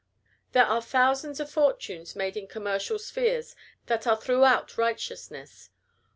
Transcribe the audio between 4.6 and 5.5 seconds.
righteous.